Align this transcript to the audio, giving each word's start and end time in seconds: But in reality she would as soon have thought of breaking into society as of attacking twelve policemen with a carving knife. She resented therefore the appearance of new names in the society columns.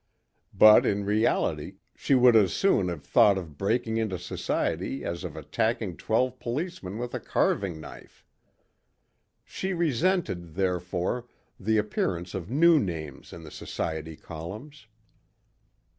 But 0.55 0.83
in 0.83 1.05
reality 1.05 1.75
she 1.95 2.15
would 2.15 2.35
as 2.35 2.53
soon 2.53 2.87
have 2.87 3.03
thought 3.03 3.37
of 3.37 3.55
breaking 3.55 3.97
into 3.97 4.17
society 4.17 5.05
as 5.05 5.23
of 5.23 5.35
attacking 5.35 5.95
twelve 5.97 6.39
policemen 6.39 6.97
with 6.97 7.13
a 7.13 7.19
carving 7.19 7.79
knife. 7.79 8.25
She 9.45 9.73
resented 9.73 10.55
therefore 10.55 11.27
the 11.59 11.77
appearance 11.77 12.33
of 12.33 12.49
new 12.49 12.79
names 12.79 13.31
in 13.31 13.43
the 13.43 13.51
society 13.51 14.15
columns. 14.15 14.87